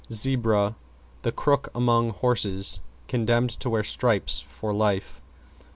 [0.11, 0.73] =ZEBRA=
[1.21, 5.21] The crook among horses, condemned to wear stripes for life.